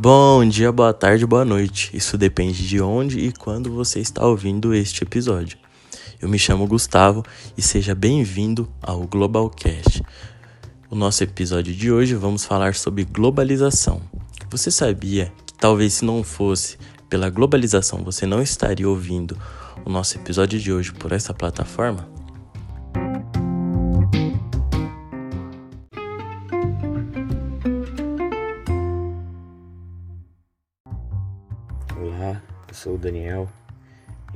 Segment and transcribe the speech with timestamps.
[0.00, 1.90] Bom dia, boa tarde, boa noite.
[1.92, 5.58] Isso depende de onde e quando você está ouvindo este episódio.
[6.22, 7.24] Eu me chamo Gustavo
[7.56, 10.04] e seja bem-vindo ao Globalcast.
[10.88, 14.00] O nosso episódio de hoje vamos falar sobre globalização.
[14.48, 16.78] Você sabia que talvez se não fosse
[17.10, 19.36] pela globalização você não estaria ouvindo
[19.84, 22.17] o nosso episódio de hoje por essa plataforma?
[32.20, 33.48] Olá, eu sou o Daniel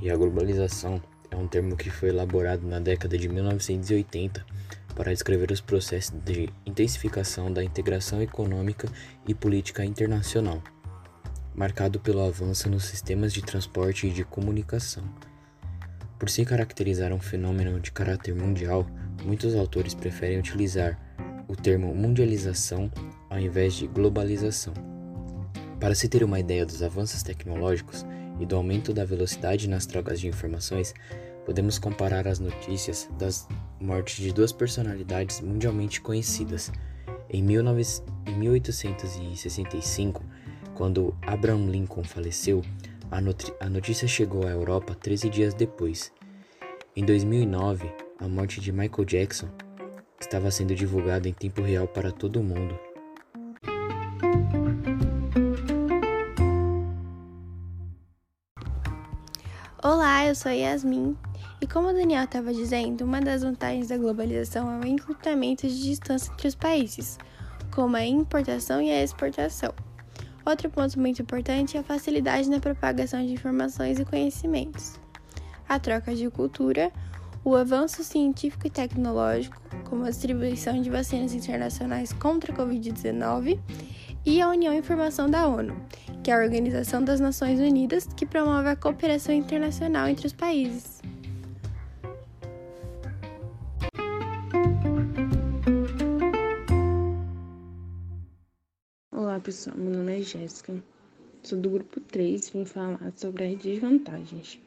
[0.00, 4.46] e a globalização é um termo que foi elaborado na década de 1980
[4.94, 8.88] para descrever os processos de intensificação da integração econômica
[9.26, 10.62] e política internacional,
[11.56, 15.02] marcado pelo avanço nos sistemas de transporte e de comunicação.
[16.20, 18.86] Por se caracterizar um fenômeno de caráter mundial,
[19.24, 20.96] muitos autores preferem utilizar
[21.48, 22.88] o termo mundialização
[23.28, 24.91] ao invés de globalização.
[25.82, 28.06] Para se ter uma ideia dos avanços tecnológicos
[28.38, 30.94] e do aumento da velocidade nas trocas de informações,
[31.44, 33.48] podemos comparar as notícias das
[33.80, 36.70] mortes de duas personalidades mundialmente conhecidas.
[37.28, 37.82] Em, 19...
[38.26, 40.24] em 1865,
[40.76, 42.62] quando Abraham Lincoln faleceu,
[43.10, 46.12] a notícia chegou à Europa 13 dias depois.
[46.94, 49.48] Em 2009, a morte de Michael Jackson
[50.20, 52.91] estava sendo divulgada em tempo real para todo o mundo.
[59.94, 61.14] Olá, eu sou Yasmin.
[61.60, 65.82] E como o Daniel estava dizendo, uma das vantagens da globalização é o encurtamento de
[65.82, 67.18] distância entre os países,
[67.70, 69.70] como a importação e a exportação.
[70.46, 74.98] Outro ponto muito importante é a facilidade na propagação de informações e conhecimentos,
[75.68, 76.90] a troca de cultura,
[77.44, 83.60] o avanço científico e tecnológico, como a distribuição de vacinas internacionais contra a Covid-19
[84.24, 85.74] e a União e Formação da ONU,
[86.22, 91.00] que é a Organização das Nações Unidas que promove a cooperação internacional entre os países.
[99.10, 100.74] Olá pessoal, meu nome é Jéssica,
[101.42, 104.60] sou do grupo 3 e vim falar sobre as desvantagens.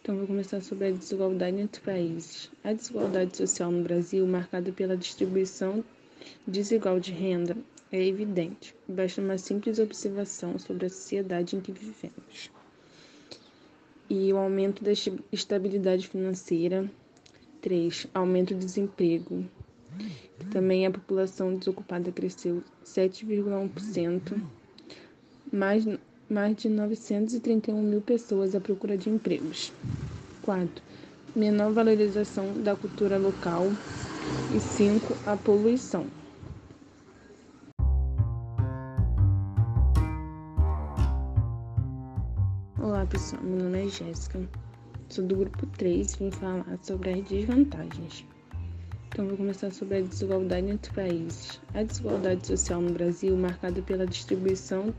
[0.00, 2.50] Então vou começar sobre a desigualdade entre países.
[2.62, 5.84] A desigualdade social no Brasil, marcada pela distribuição
[6.46, 7.56] desigual de renda,
[7.90, 12.50] é evidente, basta uma simples observação sobre a sociedade em que vivemos.
[14.10, 14.92] E o aumento da
[15.32, 16.90] estabilidade financeira.
[17.60, 18.06] 3.
[18.14, 19.44] Aumento do desemprego.
[20.50, 24.40] Também a população desocupada cresceu 7,1%,
[25.52, 25.84] mais,
[26.30, 29.72] mais de 931 mil pessoas à procura de empregos.
[30.42, 30.82] 4.
[31.34, 33.66] Menor valorização da cultura local.
[34.54, 35.16] E 5.
[35.26, 36.06] A poluição.
[43.08, 44.38] Olá pessoal, meu nome é Jéssica,
[45.08, 48.26] sou do grupo 3 e vim falar sobre as desvantagens.
[49.08, 51.58] Então vou começar sobre a desigualdade entre países.
[51.72, 54.92] A desigualdade social no Brasil, marcada pela distribuição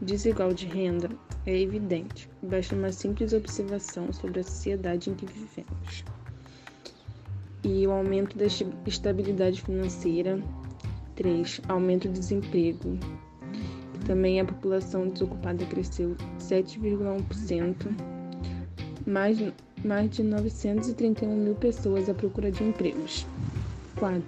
[0.00, 1.10] desigual de renda,
[1.44, 6.04] é evidente, basta uma simples observação sobre a sociedade em que vivemos.
[7.62, 8.46] E o aumento da
[8.86, 10.42] estabilidade financeira.
[11.16, 11.60] 3.
[11.68, 12.98] Aumento do desemprego.
[14.06, 17.74] Também a população desocupada cresceu 7,1%,
[19.06, 19.38] mais,
[19.84, 23.26] mais de 931 mil pessoas à procura de empregos.
[23.96, 24.22] 4.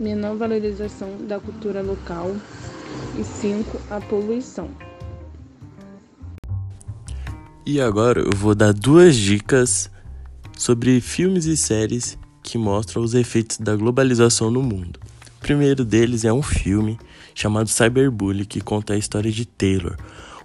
[0.00, 2.34] Menor valorização da cultura local.
[3.18, 3.80] E 5.
[3.90, 4.70] A poluição.
[7.64, 9.90] E agora eu vou dar duas dicas
[10.58, 14.98] sobre filmes e séries que mostram os efeitos da globalização no mundo.
[15.42, 16.96] O primeiro deles é um filme
[17.34, 19.96] chamado Cyberbully, que conta a história de Taylor,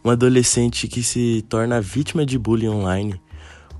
[0.03, 3.21] uma adolescente que se torna vítima de bullying online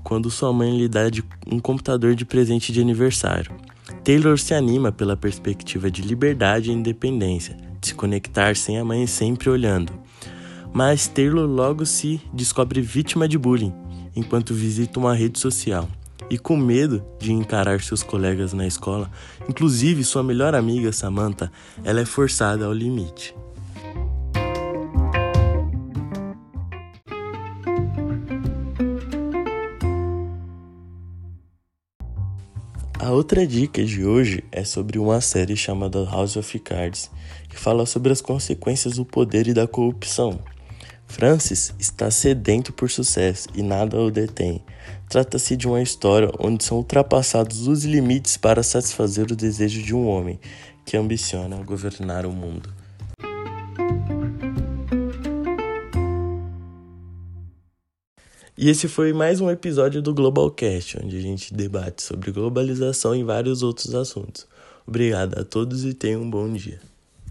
[0.04, 1.10] quando sua mãe lhe dá
[1.44, 3.50] um computador de presente de aniversário.
[4.04, 9.04] Taylor se anima pela perspectiva de liberdade e independência, de se conectar sem a mãe
[9.08, 9.92] sempre olhando.
[10.72, 13.74] Mas Taylor logo se descobre vítima de bullying
[14.14, 15.88] enquanto visita uma rede social
[16.30, 19.10] e com medo de encarar seus colegas na escola,
[19.48, 21.50] inclusive sua melhor amiga Samantha,
[21.84, 23.34] ela é forçada ao limite.
[33.00, 37.10] A outra dica de hoje é sobre uma série chamada House of Cards,
[37.48, 40.38] que fala sobre as consequências do poder e da corrupção.
[41.08, 44.62] Francis está sedento por sucesso e nada o detém.
[45.08, 50.06] Trata-se de uma história onde são ultrapassados os limites para satisfazer o desejo de um
[50.06, 50.38] homem
[50.84, 52.72] que ambiciona governar o mundo.
[58.56, 63.24] E esse foi mais um episódio do Globalcast, onde a gente debate sobre globalização e
[63.24, 64.46] vários outros assuntos.
[64.86, 66.80] Obrigado a todos e tenham um bom dia.